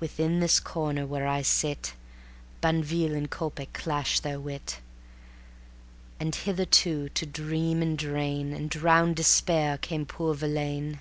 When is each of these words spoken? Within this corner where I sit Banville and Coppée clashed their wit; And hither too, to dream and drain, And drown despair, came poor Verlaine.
Within 0.00 0.40
this 0.40 0.60
corner 0.60 1.06
where 1.06 1.26
I 1.26 1.40
sit 1.40 1.94
Banville 2.60 3.14
and 3.14 3.30
Coppée 3.30 3.68
clashed 3.72 4.22
their 4.22 4.38
wit; 4.38 4.80
And 6.20 6.34
hither 6.34 6.66
too, 6.66 7.08
to 7.14 7.24
dream 7.24 7.80
and 7.80 7.96
drain, 7.96 8.52
And 8.52 8.68
drown 8.68 9.14
despair, 9.14 9.78
came 9.78 10.04
poor 10.04 10.34
Verlaine. 10.34 11.00